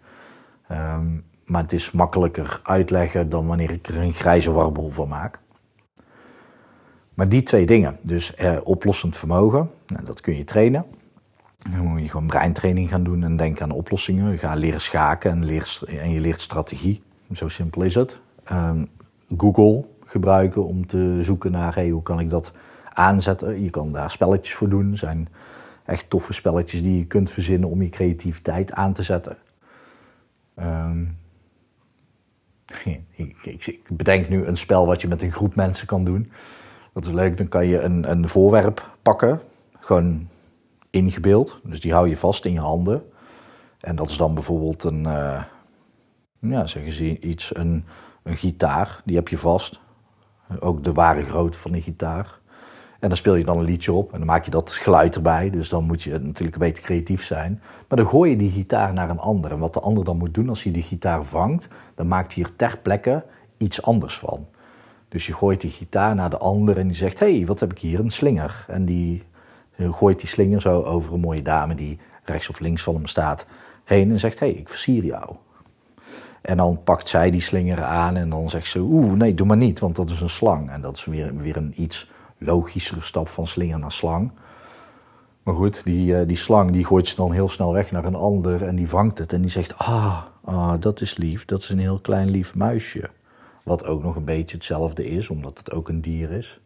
Um, 0.73 1.25
maar 1.45 1.63
het 1.63 1.73
is 1.73 1.91
makkelijker 1.91 2.61
uitleggen 2.63 3.29
dan 3.29 3.47
wanneer 3.47 3.71
ik 3.71 3.89
er 3.89 3.97
een 3.97 4.13
grijze 4.13 4.53
warboel 4.53 4.91
van 4.91 5.09
maak. 5.09 5.39
Maar 7.15 7.29
die 7.29 7.43
twee 7.43 7.67
dingen, 7.67 7.99
dus 8.03 8.35
eh, 8.35 8.57
oplossend 8.63 9.17
vermogen, 9.17 9.71
nou, 9.87 10.05
dat 10.05 10.21
kun 10.21 10.37
je 10.37 10.45
trainen. 10.45 10.85
Dan 11.71 11.87
moet 11.87 12.03
je 12.03 12.09
gewoon 12.09 12.27
breintraining 12.27 12.89
gaan 12.89 13.03
doen 13.03 13.23
en 13.23 13.37
denken 13.37 13.63
aan 13.63 13.71
oplossingen. 13.71 14.39
Gaat 14.39 14.57
leren 14.57 14.81
schaken 14.81 15.31
en, 15.31 15.45
leert, 15.45 15.83
en 15.87 16.11
je 16.11 16.21
leert 16.21 16.41
strategie. 16.41 17.03
Zo 17.33 17.49
simpel 17.49 17.83
is 17.83 17.95
het. 17.95 18.19
Um, 18.53 18.89
Google 19.37 19.85
gebruiken 20.05 20.67
om 20.67 20.87
te 20.87 21.19
zoeken 21.23 21.51
naar 21.51 21.75
hey, 21.75 21.89
hoe 21.89 22.03
kan 22.03 22.21
ik 22.21 22.31
dat 22.31 22.53
aanzetten. 22.93 23.63
Je 23.63 23.71
kan 23.71 23.93
daar 23.93 24.11
spelletjes 24.11 24.55
voor 24.55 24.69
doen. 24.69 24.91
Er 24.91 24.99
zijn 24.99 25.29
echt 25.85 26.11
toffe 26.11 26.33
spelletjes 26.33 26.83
die 26.83 26.99
je 26.99 27.07
kunt 27.07 27.31
verzinnen 27.31 27.69
om 27.69 27.83
je 27.83 27.89
creativiteit 27.89 28.73
aan 28.73 28.93
te 28.93 29.03
zetten. 29.03 29.37
Um, 30.59 31.19
ik, 33.11 33.37
ik, 33.43 33.67
ik, 33.67 33.97
bedenk 33.97 34.29
nu 34.29 34.45
een 34.45 34.57
spel 34.57 34.87
wat 34.87 35.01
je 35.01 35.09
met 35.09 35.23
een 35.23 35.33
groep 35.33 35.55
mensen 35.55 35.87
kan 35.87 36.05
doen. 36.05 36.31
Dat 36.93 37.07
is 37.07 37.13
leuk. 37.13 37.37
Dan 37.37 37.49
kan 37.49 37.67
je 37.67 37.81
een, 37.81 38.11
een 38.11 38.29
voorwerp 38.29 38.97
pakken. 39.03 39.41
Gewoon 39.79 40.29
ingebeeld. 40.97 41.61
Dus 41.65 41.81
die 41.81 41.93
hou 41.93 42.09
je 42.09 42.17
vast 42.17 42.45
in 42.45 42.53
je 42.53 42.61
handen. 42.61 43.03
En 43.81 43.97
dat 43.97 44.11
is 44.11 44.17
dan 44.17 44.35
bijvoorbeeld 44.35 44.85
een, 44.85 45.05
uh, 45.05 45.43
ja, 46.39 46.67
zeggen 46.67 46.93
ze 46.93 47.21
iets, 47.21 47.57
een, 47.57 47.85
een 48.23 48.37
gitaar. 48.37 49.03
Die 49.05 49.17
heb 49.17 49.29
je 49.29 49.39
vast. 49.39 49.81
Ook 50.61 50.85
de 50.85 50.93
ware 50.93 51.23
grootte 51.23 51.59
van 51.59 51.73
die 51.73 51.83
gitaar. 51.83 52.39
En 53.01 53.09
dan 53.09 53.17
speel 53.17 53.35
je 53.35 53.45
dan 53.45 53.59
een 53.59 53.65
liedje 53.65 53.93
op 53.93 54.13
en 54.13 54.19
dan 54.19 54.27
maak 54.27 54.45
je 54.45 54.51
dat 54.51 54.73
geluid 54.73 55.17
erbij. 55.17 55.51
Dus 55.51 55.69
dan 55.69 55.85
moet 55.85 56.03
je 56.03 56.19
natuurlijk 56.19 56.57
een 56.57 56.69
beetje 56.69 56.83
creatief 56.83 57.25
zijn. 57.25 57.63
Maar 57.89 57.99
dan 57.99 58.09
gooi 58.09 58.31
je 58.31 58.37
die 58.37 58.51
gitaar 58.51 58.93
naar 58.93 59.11
een 59.11 59.19
ander. 59.19 59.51
En 59.51 59.59
wat 59.59 59.75
de 59.75 59.81
ander 59.81 60.05
dan 60.05 60.17
moet 60.17 60.35
doen 60.35 60.49
als 60.49 60.63
hij 60.63 60.73
die 60.73 60.83
gitaar 60.83 61.25
vangt, 61.25 61.69
dan 61.95 62.09
maakt 62.09 62.35
hij 62.35 62.45
er 62.45 62.57
ter 62.57 62.79
plekke 62.83 63.25
iets 63.57 63.83
anders 63.83 64.19
van. 64.19 64.47
Dus 65.09 65.27
je 65.27 65.33
gooit 65.33 65.61
die 65.61 65.71
gitaar 65.71 66.15
naar 66.15 66.31
de 66.31 66.39
ander 66.39 66.79
en 66.79 66.87
die 66.87 66.97
zegt: 66.97 67.19
hey, 67.19 67.47
wat 67.47 67.61
heb 67.61 67.71
ik 67.71 67.79
hier? 67.79 68.01
Een 68.01 68.11
slinger. 68.11 68.65
En 68.69 68.85
die 68.85 69.25
gooit 69.79 70.19
die 70.19 70.29
slinger 70.29 70.61
zo 70.61 70.83
over 70.83 71.13
een 71.13 71.21
mooie 71.21 71.43
dame 71.43 71.75
die 71.75 71.99
rechts 72.25 72.49
of 72.49 72.61
links 72.61 72.83
van 72.83 72.95
hem 72.95 73.07
staat 73.07 73.47
heen 73.85 74.11
en 74.11 74.21
zegt: 74.21 74.39
Hé, 74.39 74.47
hey, 74.47 74.57
ik 74.57 74.69
versier 74.69 75.05
jou. 75.05 75.37
En 76.43 76.57
dan 76.57 76.83
pakt 76.83 77.09
zij 77.09 77.31
die 77.31 77.41
slinger 77.41 77.83
aan 77.83 78.17
en 78.17 78.31
dan 78.31 78.51
zegt 78.51 78.69
ze: 78.69 78.81
Oeh, 78.81 79.13
nee, 79.13 79.35
doe 79.35 79.47
maar 79.47 79.57
niet, 79.57 79.79
want 79.79 79.97
dat 79.97 80.11
is 80.11 80.21
een 80.21 80.29
slang. 80.29 80.71
En 80.71 80.81
dat 80.81 80.97
is 80.97 81.05
weer, 81.05 81.37
weer 81.37 81.57
een 81.57 81.73
iets 81.77 82.11
logischere 82.39 83.03
stap 83.03 83.29
van 83.29 83.47
slinger 83.47 83.79
naar 83.79 83.93
slang. 83.93 84.33
Maar 85.43 85.55
goed, 85.55 85.85
die, 85.85 86.13
uh, 86.13 86.27
die 86.27 86.37
slang 86.37 86.71
die 86.71 86.85
gooit 86.85 87.09
ze 87.09 87.17
dan 87.17 87.33
heel 87.33 87.49
snel 87.49 87.73
weg 87.73 87.91
naar 87.91 88.05
een 88.05 88.15
ander 88.15 88.67
en 88.67 88.77
die 88.77 88.89
vangt 88.89 89.19
het 89.19 89.33
en 89.33 89.41
die 89.41 89.51
zegt: 89.51 89.79
Ah, 89.79 90.23
ah, 90.45 90.75
dat 90.81 91.01
is 91.01 91.17
lief, 91.17 91.45
dat 91.45 91.63
is 91.63 91.69
een 91.69 91.79
heel 91.79 91.99
klein 91.99 92.29
lief 92.31 92.55
muisje. 92.55 93.11
Wat 93.63 93.85
ook 93.85 94.03
nog 94.03 94.17
een 94.17 94.25
beetje 94.25 94.57
hetzelfde 94.57 95.09
is, 95.09 95.31
omdat 95.31 95.59
het 95.59 95.73
ook 95.73 95.89
een 95.89 96.01
dier 96.01 96.31
is. 96.31 96.61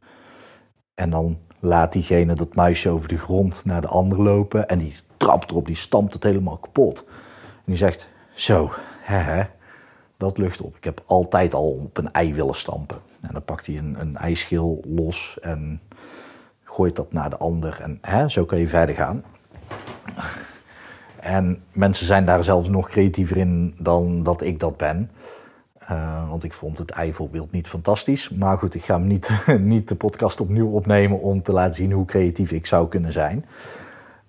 En 0.94 1.10
dan 1.10 1.38
laat 1.60 1.92
diegene 1.92 2.34
dat 2.34 2.54
muisje 2.54 2.90
over 2.90 3.08
de 3.08 3.18
grond 3.18 3.64
naar 3.64 3.80
de 3.80 3.86
ander 3.86 4.22
lopen 4.22 4.68
en 4.68 4.78
die 4.78 4.94
trapt 5.16 5.50
erop, 5.50 5.66
die 5.66 5.76
stampt 5.76 6.14
het 6.14 6.22
helemaal 6.22 6.56
kapot. 6.56 7.04
En 7.54 7.64
die 7.64 7.76
zegt: 7.76 8.08
Zo, 8.32 8.70
hè, 9.00 9.16
hè, 9.16 9.42
dat 10.16 10.38
lucht 10.38 10.60
op. 10.60 10.76
Ik 10.76 10.84
heb 10.84 11.02
altijd 11.06 11.54
al 11.54 11.70
op 11.70 11.96
een 11.96 12.12
ei 12.12 12.34
willen 12.34 12.54
stampen. 12.54 12.98
En 13.20 13.32
dan 13.32 13.44
pakt 13.44 13.66
hij 13.66 13.78
een, 13.78 14.00
een 14.00 14.16
ijsschil 14.16 14.80
los 14.86 15.38
en 15.40 15.80
gooit 16.64 16.96
dat 16.96 17.12
naar 17.12 17.30
de 17.30 17.36
ander. 17.36 17.78
En 17.82 17.98
hè, 18.00 18.28
zo 18.28 18.44
kan 18.44 18.58
je 18.58 18.68
verder 18.68 18.94
gaan. 18.94 19.24
En 21.20 21.62
mensen 21.72 22.06
zijn 22.06 22.24
daar 22.24 22.44
zelfs 22.44 22.68
nog 22.68 22.88
creatiever 22.88 23.36
in 23.36 23.74
dan 23.78 24.22
dat 24.22 24.42
ik 24.42 24.60
dat 24.60 24.76
ben. 24.76 25.10
Uh, 25.90 26.28
want 26.28 26.44
ik 26.44 26.52
vond 26.52 26.78
het 26.78 26.90
eivoorbeeld 26.90 27.52
niet 27.52 27.68
fantastisch. 27.68 28.28
Maar 28.28 28.58
goed, 28.58 28.74
ik 28.74 28.82
ga 28.82 28.94
hem 28.94 29.06
niet, 29.06 29.30
niet 29.58 29.88
de 29.88 29.94
podcast 29.94 30.40
opnieuw 30.40 30.70
opnemen 30.70 31.20
om 31.20 31.42
te 31.42 31.52
laten 31.52 31.74
zien 31.74 31.92
hoe 31.92 32.04
creatief 32.04 32.52
ik 32.52 32.66
zou 32.66 32.88
kunnen 32.88 33.12
zijn. 33.12 33.44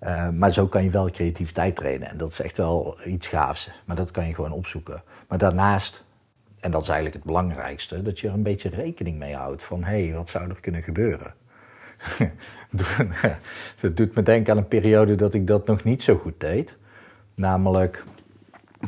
Uh, 0.02 0.28
maar 0.28 0.52
zo 0.52 0.66
kan 0.66 0.84
je 0.84 0.90
wel 0.90 1.10
creativiteit 1.10 1.76
trainen. 1.76 2.08
En 2.08 2.16
dat 2.16 2.30
is 2.30 2.40
echt 2.40 2.56
wel 2.56 2.96
iets 3.06 3.26
gaafs. 3.26 3.70
Maar 3.84 3.96
dat 3.96 4.10
kan 4.10 4.26
je 4.26 4.34
gewoon 4.34 4.52
opzoeken. 4.52 5.02
Maar 5.28 5.38
daarnaast, 5.38 6.04
en 6.60 6.70
dat 6.70 6.82
is 6.82 6.88
eigenlijk 6.88 7.16
het 7.16 7.26
belangrijkste, 7.26 8.02
dat 8.02 8.20
je 8.20 8.28
er 8.28 8.34
een 8.34 8.42
beetje 8.42 8.68
rekening 8.68 9.18
mee 9.18 9.34
houdt 9.34 9.64
van 9.64 9.84
hé, 9.84 10.04
hey, 10.04 10.14
wat 10.14 10.28
zou 10.28 10.48
er 10.48 10.60
kunnen 10.60 10.82
gebeuren? 10.82 11.34
dat 13.80 13.96
doet 13.96 14.14
me 14.14 14.22
denken 14.22 14.52
aan 14.52 14.58
een 14.58 14.68
periode 14.68 15.14
dat 15.14 15.34
ik 15.34 15.46
dat 15.46 15.66
nog 15.66 15.84
niet 15.84 16.02
zo 16.02 16.16
goed 16.16 16.40
deed. 16.40 16.76
Namelijk, 17.34 18.04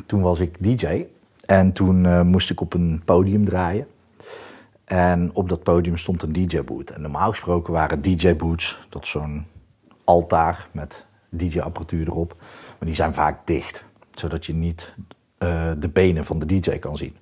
toen 0.05 0.21
was 0.21 0.39
ik 0.39 0.63
DJ 0.63 1.05
en 1.45 1.71
toen 1.71 2.03
uh, 2.03 2.21
moest 2.21 2.49
ik 2.49 2.61
op 2.61 2.73
een 2.73 3.01
podium 3.05 3.45
draaien. 3.45 3.87
En 4.85 5.29
op 5.33 5.49
dat 5.49 5.63
podium 5.63 5.97
stond 5.97 6.23
een 6.23 6.33
DJ-boot. 6.33 6.89
En 6.89 7.01
normaal 7.01 7.29
gesproken 7.29 7.73
waren 7.73 8.01
DJ-boots, 8.01 8.79
dat 8.89 9.07
zo'n 9.07 9.45
altaar 10.03 10.67
met 10.71 11.05
DJ-apparatuur 11.29 12.07
erop, 12.07 12.35
maar 12.39 12.87
die 12.87 12.95
zijn 12.95 13.13
vaak 13.13 13.47
dicht, 13.47 13.83
zodat 14.11 14.45
je 14.45 14.53
niet 14.53 14.93
uh, 15.39 15.71
de 15.77 15.89
benen 15.89 16.25
van 16.25 16.39
de 16.39 16.45
DJ 16.45 16.77
kan 16.77 16.97
zien. 16.97 17.15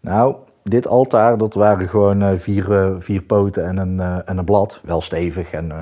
Nou, 0.00 0.36
dit 0.62 0.86
altaar, 0.86 1.38
dat 1.38 1.54
waren 1.54 1.88
gewoon 1.88 2.22
uh, 2.22 2.38
vier, 2.38 2.96
vier 2.98 3.22
poten 3.22 3.66
en 3.66 3.76
een, 3.76 4.00
en 4.24 4.38
een 4.38 4.44
blad. 4.44 4.80
Wel 4.84 5.00
stevig 5.00 5.50
en 5.50 5.72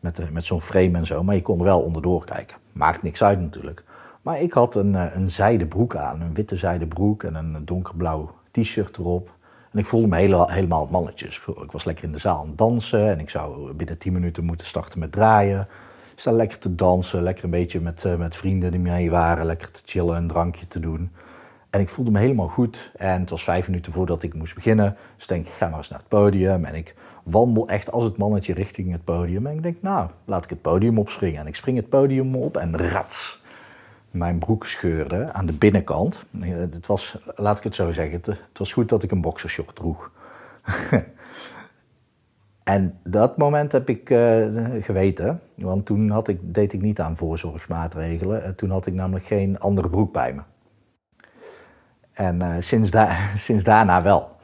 met, 0.00 0.32
met 0.32 0.44
zo'n 0.44 0.60
frame 0.60 0.98
en 0.98 1.06
zo, 1.06 1.22
maar 1.22 1.34
je 1.34 1.42
kon 1.42 1.58
er 1.58 1.64
wel 1.64 1.80
onderdoor 1.80 2.24
kijken. 2.24 2.56
Maakt 2.72 3.02
niks 3.02 3.22
uit 3.22 3.40
natuurlijk. 3.40 3.84
Maar 4.26 4.40
ik 4.40 4.52
had 4.52 4.74
een, 4.74 4.94
een 4.94 5.30
zijden 5.30 5.68
broek 5.68 5.96
aan, 5.96 6.20
een 6.20 6.34
witte 6.34 6.56
zijden 6.56 6.88
broek 6.88 7.22
en 7.22 7.34
een 7.34 7.64
donkerblauw 7.64 8.30
t-shirt 8.50 8.96
erop. 8.96 9.30
En 9.72 9.78
ik 9.78 9.86
voelde 9.86 10.06
me 10.06 10.16
helemaal, 10.16 10.50
helemaal 10.50 10.80
het 10.80 10.90
mannetje. 10.90 11.26
Dus 11.26 11.42
ik 11.62 11.72
was 11.72 11.84
lekker 11.84 12.04
in 12.04 12.12
de 12.12 12.18
zaal 12.18 12.40
aan 12.40 12.46
het 12.46 12.58
dansen. 12.58 13.10
En 13.10 13.20
ik 13.20 13.30
zou 13.30 13.72
binnen 13.72 13.98
10 13.98 14.12
minuten 14.12 14.44
moeten 14.44 14.66
starten 14.66 14.98
met 14.98 15.12
draaien. 15.12 15.60
Ik 16.12 16.18
sta 16.18 16.30
lekker 16.30 16.58
te 16.58 16.74
dansen, 16.74 17.22
lekker 17.22 17.44
een 17.44 17.50
beetje 17.50 17.80
met, 17.80 18.04
uh, 18.04 18.14
met 18.14 18.36
vrienden 18.36 18.70
die 18.70 18.80
mee 18.80 19.10
waren. 19.10 19.46
Lekker 19.46 19.70
te 19.70 19.82
chillen, 19.84 20.16
een 20.16 20.28
drankje 20.28 20.68
te 20.68 20.80
doen. 20.80 21.10
En 21.70 21.80
ik 21.80 21.88
voelde 21.88 22.10
me 22.10 22.18
helemaal 22.18 22.48
goed. 22.48 22.90
En 22.96 23.20
het 23.20 23.30
was 23.30 23.44
vijf 23.44 23.68
minuten 23.68 23.92
voordat 23.92 24.22
ik 24.22 24.34
moest 24.34 24.54
beginnen. 24.54 24.96
Dus 25.16 25.26
denk 25.26 25.46
ik, 25.46 25.52
ga 25.52 25.68
maar 25.68 25.78
eens 25.78 25.88
naar 25.88 25.98
het 25.98 26.08
podium. 26.08 26.64
En 26.64 26.74
ik 26.74 26.94
wandel 27.22 27.68
echt 27.68 27.92
als 27.92 28.04
het 28.04 28.16
mannetje 28.16 28.54
richting 28.54 28.92
het 28.92 29.04
podium. 29.04 29.46
En 29.46 29.56
ik 29.56 29.62
denk, 29.62 29.82
nou, 29.82 30.10
laat 30.24 30.44
ik 30.44 30.50
het 30.50 30.62
podium 30.62 30.98
opspringen. 30.98 31.40
En 31.40 31.46
ik 31.46 31.54
spring 31.54 31.76
het 31.76 31.88
podium 31.88 32.34
op 32.34 32.56
en 32.56 32.78
rats. 32.78 33.44
Mijn 34.16 34.38
broek 34.38 34.66
scheurde 34.66 35.32
aan 35.32 35.46
de 35.46 35.52
binnenkant. 35.52 36.22
Het 36.40 36.86
was, 36.86 37.18
laat 37.34 37.58
ik 37.58 37.62
het 37.62 37.74
zo 37.74 37.92
zeggen, 37.92 38.20
het, 38.24 38.58
was 38.58 38.72
goed 38.72 38.88
dat 38.88 39.02
ik 39.02 39.10
een 39.10 39.20
boxershort 39.20 39.74
droeg. 39.74 40.10
en 42.76 42.98
dat 43.04 43.36
moment 43.36 43.72
heb 43.72 43.88
ik 43.88 44.10
uh, 44.10 44.46
geweten, 44.80 45.40
want 45.54 45.86
toen 45.86 46.10
had 46.10 46.28
ik, 46.28 46.54
deed 46.54 46.72
ik 46.72 46.80
niet 46.80 47.00
aan 47.00 47.16
voorzorgsmaatregelen. 47.16 48.54
Toen 48.54 48.70
had 48.70 48.86
ik 48.86 48.94
namelijk 48.94 49.26
geen 49.26 49.58
andere 49.58 49.88
broek 49.88 50.12
bij 50.12 50.32
me. 50.34 50.42
En 52.12 52.42
uh, 52.42 52.54
sinds, 52.58 52.90
sinds 53.46 53.64
daarna 53.64 54.02
wel. 54.02 54.36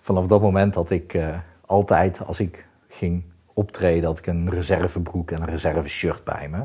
Vanaf 0.00 0.26
dat 0.26 0.40
moment 0.40 0.74
had 0.74 0.90
ik 0.90 1.18
altijd, 1.66 2.26
als 2.26 2.40
ik 2.40 2.66
ging 2.88 3.24
optreden, 3.52 4.04
had 4.04 4.18
ik 4.18 4.26
een 4.26 4.50
reservebroek 4.50 5.30
en 5.30 5.42
een 5.42 5.48
reserveshirt 5.48 6.24
bij 6.24 6.48
me. 6.48 6.64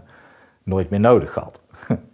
Nooit 0.63 0.89
meer 0.89 0.99
nodig 0.99 1.33
gehad. 1.33 1.61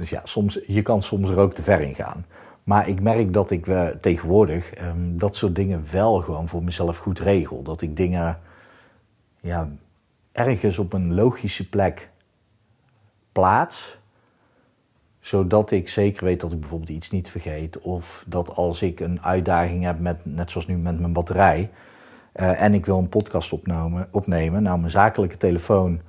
dus 0.00 0.10
ja, 0.10 0.20
soms, 0.24 0.60
je 0.66 0.82
kan 0.82 1.02
soms 1.02 1.30
er 1.30 1.38
ook 1.38 1.52
te 1.52 1.62
ver 1.62 1.80
in 1.80 1.94
gaan. 1.94 2.26
Maar 2.64 2.88
ik 2.88 3.00
merk 3.00 3.32
dat 3.32 3.50
ik 3.50 3.66
uh, 3.66 3.86
tegenwoordig 3.86 4.80
um, 4.82 5.18
dat 5.18 5.36
soort 5.36 5.54
dingen 5.54 5.84
wel 5.90 6.20
gewoon 6.20 6.48
voor 6.48 6.64
mezelf 6.64 6.98
goed 6.98 7.18
regel. 7.18 7.62
Dat 7.62 7.82
ik 7.82 7.96
dingen 7.96 8.38
ja, 9.40 9.68
ergens 10.32 10.78
op 10.78 10.92
een 10.92 11.14
logische 11.14 11.68
plek 11.68 12.08
plaats 13.32 13.98
zodat 15.20 15.70
ik 15.70 15.88
zeker 15.88 16.24
weet 16.24 16.40
dat 16.40 16.52
ik 16.52 16.60
bijvoorbeeld 16.60 16.90
iets 16.90 17.10
niet 17.10 17.30
vergeet. 17.30 17.78
Of 17.78 18.24
dat 18.26 18.54
als 18.56 18.82
ik 18.82 19.00
een 19.00 19.22
uitdaging 19.22 19.84
heb, 19.84 19.98
met, 19.98 20.16
net 20.22 20.50
zoals 20.50 20.66
nu 20.66 20.76
met 20.76 21.00
mijn 21.00 21.12
batterij. 21.12 21.70
Uh, 22.34 22.62
en 22.62 22.74
ik 22.74 22.86
wil 22.86 22.98
een 22.98 23.08
podcast 23.08 23.52
opnemen, 23.52 24.08
opnemen. 24.10 24.62
Nou, 24.62 24.78
mijn 24.78 24.90
zakelijke 24.90 25.36
telefoon 25.36 26.00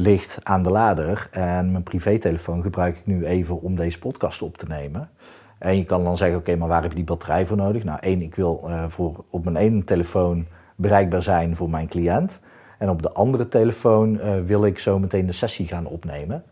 ligt 0.00 0.38
aan 0.42 0.62
de 0.62 0.70
lader. 0.70 1.28
En 1.30 1.70
mijn 1.70 1.82
privételefoon 1.82 2.62
gebruik 2.62 2.96
ik 2.96 3.06
nu 3.06 3.24
even 3.24 3.62
om 3.62 3.76
deze 3.76 3.98
podcast 3.98 4.42
op 4.42 4.56
te 4.56 4.66
nemen. 4.68 5.10
En 5.58 5.76
je 5.76 5.84
kan 5.84 6.04
dan 6.04 6.16
zeggen, 6.16 6.38
oké, 6.38 6.56
maar 6.56 6.68
waar 6.68 6.82
heb 6.82 6.90
je 6.90 6.96
die 6.96 7.04
batterij 7.04 7.46
voor 7.46 7.56
nodig? 7.56 7.84
Nou, 7.84 7.98
één, 8.00 8.22
ik 8.22 8.34
wil 8.34 8.64
uh, 8.66 8.84
voor 8.88 9.24
op 9.30 9.44
mijn 9.44 9.56
ene 9.56 9.84
telefoon 9.84 10.46
bereikbaar 10.76 11.22
zijn 11.22 11.56
voor 11.56 11.70
mijn 11.70 11.88
cliënt. 11.88 12.40
En 12.78 12.88
op 12.88 13.02
de 13.02 13.12
andere 13.12 13.48
telefoon 13.48 14.14
uh, 14.14 14.40
wil 14.44 14.64
ik 14.64 14.78
zo 14.78 14.98
meteen 14.98 15.26
de 15.26 15.32
sessie 15.32 15.66
gaan 15.66 15.86
opnemen. 15.86 16.44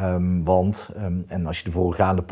Um, 0.00 0.44
want, 0.44 0.90
um, 1.02 1.24
en 1.28 1.46
als 1.46 1.58
je 1.58 1.64
de 1.64 1.70
voorgaande 1.70 2.22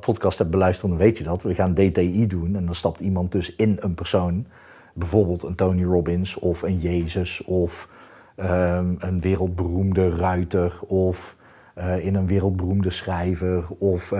podcast 0.00 0.38
hebt 0.38 0.50
beluisterd, 0.50 0.90
dan 0.90 1.00
weet 1.00 1.18
je 1.18 1.24
dat. 1.24 1.42
We 1.42 1.54
gaan 1.54 1.74
DTI 1.74 2.26
doen 2.26 2.56
en 2.56 2.64
dan 2.64 2.74
stapt 2.74 3.00
iemand 3.00 3.32
dus 3.32 3.56
in 3.56 3.76
een 3.80 3.94
persoon. 3.94 4.46
Bijvoorbeeld 4.94 5.42
een 5.42 5.54
Tony 5.54 5.84
Robbins 5.84 6.38
of 6.38 6.62
een 6.62 6.78
Jezus 6.78 7.44
of 7.44 7.88
um, 8.36 8.96
een 8.98 9.20
wereldberoemde 9.20 10.08
ruiter 10.10 10.80
of 10.86 11.36
uh, 11.78 12.04
in 12.04 12.14
een 12.14 12.26
wereldberoemde 12.26 12.90
schrijver 12.90 13.68
of 13.78 14.10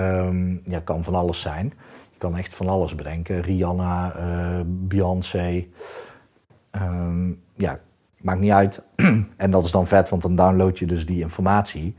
ja, 0.64 0.80
kan 0.84 1.04
van 1.04 1.14
alles 1.14 1.40
zijn. 1.40 1.72
Je 2.12 2.18
kan 2.18 2.36
echt 2.36 2.54
van 2.54 2.68
alles 2.68 2.94
bedenken. 2.94 3.40
Rihanna, 3.40 4.16
uh, 4.16 4.60
Beyoncé. 4.66 5.66
ja, 7.56 7.80
maakt 8.20 8.40
niet 8.40 8.50
uit. 8.50 8.82
en 9.36 9.50
dat 9.50 9.64
is 9.64 9.70
dan 9.70 9.86
vet, 9.86 10.08
want 10.08 10.22
dan 10.22 10.36
download 10.36 10.78
je 10.78 10.86
dus 10.86 11.06
die 11.06 11.20
informatie. 11.20 11.96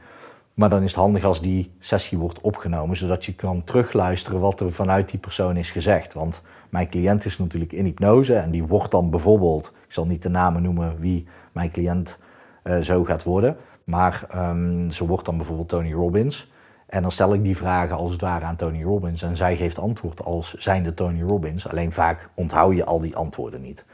Maar 0.55 0.69
dan 0.69 0.83
is 0.83 0.91
het 0.91 0.99
handig 0.99 1.23
als 1.23 1.41
die 1.41 1.71
sessie 1.79 2.17
wordt 2.17 2.41
opgenomen, 2.41 2.97
zodat 2.97 3.25
je 3.25 3.33
kan 3.33 3.63
terugluisteren 3.63 4.39
wat 4.39 4.59
er 4.59 4.71
vanuit 4.71 5.09
die 5.09 5.19
persoon 5.19 5.57
is 5.57 5.71
gezegd. 5.71 6.13
Want 6.13 6.41
mijn 6.69 6.89
cliënt 6.89 7.25
is 7.25 7.37
natuurlijk 7.37 7.71
in 7.71 7.85
hypnose 7.85 8.35
en 8.35 8.51
die 8.51 8.63
wordt 8.63 8.91
dan 8.91 9.09
bijvoorbeeld, 9.09 9.73
ik 9.87 9.93
zal 9.93 10.05
niet 10.05 10.23
de 10.23 10.29
namen 10.29 10.61
noemen 10.61 10.99
wie 10.99 11.27
mijn 11.51 11.71
cliënt 11.71 12.17
uh, 12.63 12.79
zo 12.79 13.03
gaat 13.03 13.23
worden, 13.23 13.57
maar 13.83 14.27
um, 14.35 14.91
ze 14.91 15.05
wordt 15.05 15.25
dan 15.25 15.37
bijvoorbeeld 15.37 15.69
Tony 15.69 15.93
Robbins. 15.93 16.51
En 16.85 17.01
dan 17.01 17.11
stel 17.11 17.33
ik 17.33 17.43
die 17.43 17.57
vragen 17.57 17.95
als 17.95 18.11
het 18.11 18.21
ware 18.21 18.45
aan 18.45 18.55
Tony 18.55 18.83
Robbins 18.83 19.21
en 19.21 19.37
zij 19.37 19.55
geeft 19.55 19.79
antwoord 19.79 20.23
als 20.23 20.53
zijnde 20.53 20.93
Tony 20.93 21.21
Robbins. 21.21 21.67
Alleen 21.69 21.91
vaak 21.91 22.29
onthoud 22.33 22.75
je 22.75 22.85
al 22.85 23.01
die 23.01 23.15
antwoorden 23.15 23.61
niet. 23.61 23.85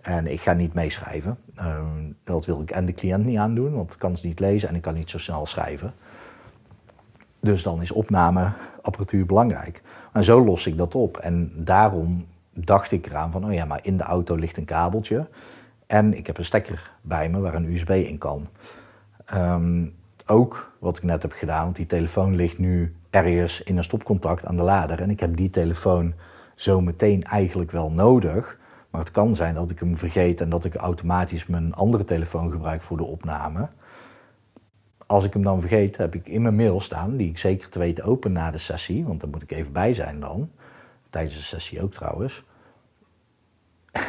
En 0.00 0.26
ik 0.26 0.40
ga 0.40 0.52
niet 0.52 0.74
meeschrijven. 0.74 1.38
Uh, 1.58 1.80
dat 2.24 2.46
wil 2.46 2.60
ik 2.60 2.70
en 2.70 2.86
de 2.86 2.94
cliënt 2.94 3.24
niet 3.24 3.38
aandoen, 3.38 3.74
want 3.74 3.92
ik 3.92 3.98
kan 3.98 4.16
ze 4.16 4.26
niet 4.26 4.40
lezen 4.40 4.68
en 4.68 4.74
ik 4.74 4.82
kan 4.82 4.94
niet 4.94 5.10
zo 5.10 5.18
snel 5.18 5.46
schrijven. 5.46 5.92
Dus 7.40 7.62
dan 7.62 7.82
is 7.82 7.92
opnameapparatuur 7.92 9.26
belangrijk. 9.26 9.82
En 10.12 10.24
zo 10.24 10.44
los 10.44 10.66
ik 10.66 10.76
dat 10.76 10.94
op. 10.94 11.16
En 11.16 11.52
daarom 11.54 12.26
dacht 12.52 12.92
ik 12.92 13.06
eraan 13.06 13.30
van, 13.30 13.44
oh 13.44 13.52
ja, 13.52 13.64
maar 13.64 13.80
in 13.82 13.96
de 13.96 14.02
auto 14.02 14.34
ligt 14.34 14.56
een 14.56 14.64
kabeltje. 14.64 15.28
En 15.86 16.16
ik 16.16 16.26
heb 16.26 16.38
een 16.38 16.44
stekker 16.44 16.90
bij 17.00 17.28
me 17.28 17.40
waar 17.40 17.54
een 17.54 17.72
USB 17.72 17.90
in 17.90 18.18
kan. 18.18 18.48
Um, 19.34 19.94
ook 20.26 20.72
wat 20.78 20.96
ik 20.96 21.02
net 21.02 21.22
heb 21.22 21.32
gedaan, 21.32 21.64
want 21.64 21.76
die 21.76 21.86
telefoon 21.86 22.34
ligt 22.34 22.58
nu 22.58 22.94
ergens 23.10 23.62
in 23.62 23.76
een 23.76 23.84
stopcontact 23.84 24.46
aan 24.46 24.56
de 24.56 24.62
lader. 24.62 25.00
En 25.00 25.10
ik 25.10 25.20
heb 25.20 25.36
die 25.36 25.50
telefoon 25.50 26.14
zo 26.54 26.80
meteen 26.80 27.24
eigenlijk 27.24 27.70
wel 27.70 27.90
nodig. 27.90 28.57
Maar 28.90 29.00
het 29.00 29.10
kan 29.10 29.36
zijn 29.36 29.54
dat 29.54 29.70
ik 29.70 29.78
hem 29.78 29.96
vergeet 29.96 30.40
en 30.40 30.48
dat 30.48 30.64
ik 30.64 30.74
automatisch 30.74 31.46
mijn 31.46 31.74
andere 31.74 32.04
telefoon 32.04 32.50
gebruik 32.50 32.82
voor 32.82 32.96
de 32.96 33.04
opname. 33.04 33.68
Als 35.06 35.24
ik 35.24 35.32
hem 35.32 35.42
dan 35.42 35.60
vergeet, 35.60 35.96
heb 35.96 36.14
ik 36.14 36.28
in 36.28 36.42
mijn 36.42 36.56
mail 36.56 36.80
staan, 36.80 37.16
die 37.16 37.28
ik 37.28 37.38
zeker 37.38 37.68
te 37.68 38.02
open 38.02 38.32
na 38.32 38.50
de 38.50 38.58
sessie, 38.58 39.04
want 39.04 39.20
daar 39.20 39.30
moet 39.30 39.42
ik 39.42 39.50
even 39.50 39.72
bij 39.72 39.94
zijn 39.94 40.20
dan. 40.20 40.50
Tijdens 41.10 41.36
de 41.36 41.42
sessie 41.42 41.82
ook 41.82 41.92
trouwens. 41.92 42.44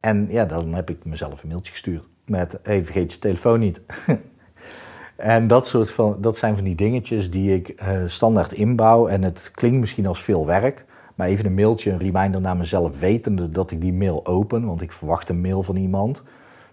en 0.00 0.26
ja, 0.30 0.44
dan 0.44 0.74
heb 0.74 0.90
ik 0.90 1.04
mezelf 1.04 1.42
een 1.42 1.48
mailtje 1.48 1.72
gestuurd 1.72 2.04
met: 2.24 2.58
hey, 2.62 2.84
vergeet 2.84 3.12
je 3.12 3.18
telefoon 3.18 3.60
niet. 3.60 3.80
en 5.16 5.46
dat, 5.46 5.66
soort 5.66 5.90
van, 5.90 6.16
dat 6.20 6.36
zijn 6.36 6.54
van 6.54 6.64
die 6.64 6.74
dingetjes 6.74 7.30
die 7.30 7.54
ik 7.54 7.82
uh, 7.82 8.02
standaard 8.06 8.52
inbouw. 8.52 9.08
En 9.08 9.22
het 9.22 9.50
klinkt 9.54 9.78
misschien 9.78 10.06
als 10.06 10.22
veel 10.22 10.46
werk. 10.46 10.84
Maar 11.20 11.28
even 11.28 11.46
een 11.46 11.54
mailtje, 11.54 11.90
een 11.90 11.98
reminder 11.98 12.40
naar 12.40 12.56
mezelf, 12.56 12.98
wetende 12.98 13.50
dat 13.50 13.70
ik 13.70 13.80
die 13.80 13.92
mail 13.92 14.26
open, 14.26 14.66
want 14.66 14.82
ik 14.82 14.92
verwacht 14.92 15.28
een 15.28 15.40
mail 15.40 15.62
van 15.62 15.76
iemand. 15.76 16.22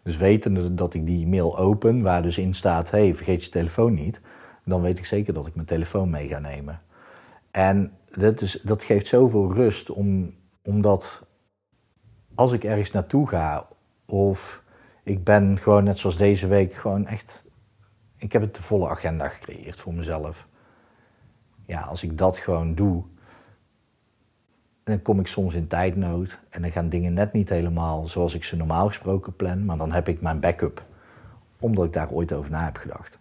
Dus 0.04 0.18
wetende 0.18 0.74
dat 0.74 0.94
ik 0.94 1.06
die 1.06 1.28
mail 1.28 1.58
open, 1.58 2.02
waar 2.02 2.22
dus 2.22 2.38
in 2.38 2.54
staat: 2.54 2.92
hey, 2.92 3.16
vergeet 3.16 3.44
je 3.44 3.50
telefoon 3.50 3.94
niet, 3.94 4.22
dan 4.66 4.82
weet 4.82 4.98
ik 4.98 5.06
zeker 5.06 5.34
dat 5.34 5.48
ik 5.48 5.56
mijn 5.56 5.68
telefoon 5.68 6.10
mee 6.10 6.28
ga 6.28 6.40
nemen. 6.40 6.82
En 7.52 7.92
dat, 8.12 8.42
is, 8.42 8.62
dat 8.62 8.84
geeft 8.84 9.08
zoveel 9.08 9.54
rust, 9.54 9.90
om, 9.90 10.34
omdat 10.64 11.28
als 12.36 12.52
ik 12.52 12.64
ergens 12.64 12.92
naartoe 12.92 13.28
ga, 13.28 13.68
of 14.06 14.64
ik 15.04 15.24
ben 15.24 15.58
gewoon 15.58 15.84
net 15.84 15.98
zoals 15.98 16.18
deze 16.18 16.48
week, 16.48 16.74
gewoon 16.74 17.08
echt. 17.08 17.46
Ik 18.18 18.32
heb 18.32 18.42
het 18.42 18.56
de 18.56 18.62
volle 18.62 18.90
agenda 18.90 19.28
gecreëerd 19.28 19.80
voor 19.80 19.94
mezelf. 19.94 20.48
Ja, 21.66 21.82
als 21.82 22.04
ik 22.04 22.18
dat 22.18 22.38
gewoon 22.38 22.76
doe, 22.76 23.04
dan 24.88 25.02
kom 25.02 25.20
ik 25.20 25.28
soms 25.28 25.54
in 25.54 25.68
tijdnood 25.68 26.40
en 26.50 26.62
dan 26.62 26.72
gaan 26.72 26.90
dingen 26.90 27.14
net 27.14 27.34
niet 27.34 27.50
helemaal 27.50 28.08
zoals 28.08 28.34
ik 28.34 28.44
ze 28.44 28.56
normaal 28.56 28.88
gesproken 28.88 29.36
plan, 29.36 29.66
maar 29.66 29.78
dan 29.78 29.92
heb 29.92 30.08
ik 30.08 30.22
mijn 30.22 30.40
backup, 30.40 30.84
omdat 31.60 31.86
ik 31.86 31.94
daar 31.94 32.10
ooit 32.10 32.34
over 32.34 32.52
na 32.52 32.64
heb 32.64 32.78
gedacht. 32.78 33.20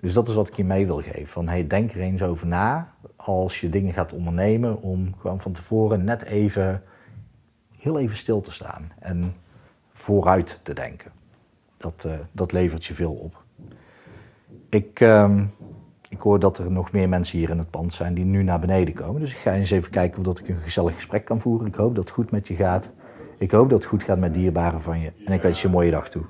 Dus 0.00 0.12
dat 0.12 0.28
is 0.28 0.34
wat 0.34 0.48
ik 0.48 0.54
je 0.54 0.64
mee 0.64 0.86
wil 0.86 1.02
geven. 1.02 1.26
Van 1.26 1.48
hey, 1.48 1.66
denk 1.66 1.92
er 1.92 2.00
eens 2.00 2.22
over 2.22 2.46
na 2.46 2.94
als 3.16 3.60
je 3.60 3.68
dingen 3.68 3.92
gaat 3.92 4.12
ondernemen, 4.12 4.82
om 4.82 5.14
gewoon 5.18 5.40
van 5.40 5.52
tevoren 5.52 6.04
net 6.04 6.22
even, 6.22 6.82
heel 7.78 7.98
even 7.98 8.16
stil 8.16 8.40
te 8.40 8.52
staan 8.52 8.92
en 8.98 9.34
vooruit 9.92 10.60
te 10.62 10.74
denken. 10.74 11.12
Dat, 11.76 12.04
uh, 12.06 12.12
dat 12.32 12.52
levert 12.52 12.84
je 12.84 12.94
veel 12.94 13.12
op. 13.12 13.42
Ik, 14.68 15.00
uh, 15.00 15.40
ik 16.08 16.20
hoor 16.20 16.40
dat 16.40 16.58
er 16.58 16.70
nog 16.70 16.92
meer 16.92 17.08
mensen 17.08 17.38
hier 17.38 17.50
in 17.50 17.58
het 17.58 17.70
pand 17.70 17.92
zijn 17.92 18.14
die 18.14 18.24
nu 18.24 18.42
naar 18.42 18.60
beneden 18.60 18.94
komen. 18.94 19.20
Dus 19.20 19.30
ik 19.30 19.38
ga 19.38 19.52
eens 19.52 19.70
even 19.70 19.90
kijken 19.90 20.18
of 20.18 20.24
dat 20.24 20.38
ik 20.38 20.48
een 20.48 20.58
gezellig 20.58 20.94
gesprek 20.94 21.24
kan 21.24 21.40
voeren. 21.40 21.66
Ik 21.66 21.74
hoop 21.74 21.94
dat 21.94 22.04
het 22.04 22.12
goed 22.12 22.30
met 22.30 22.48
je 22.48 22.54
gaat. 22.54 22.90
Ik 23.38 23.50
hoop 23.50 23.70
dat 23.70 23.78
het 23.78 23.88
goed 23.88 24.02
gaat 24.02 24.18
met 24.18 24.34
dierbaren 24.34 24.82
van 24.82 25.00
je. 25.00 25.12
En 25.24 25.32
ik 25.32 25.42
wens 25.42 25.60
je 25.60 25.66
een 25.66 25.72
mooie 25.72 25.90
dag 25.90 26.08
toe. 26.08 26.22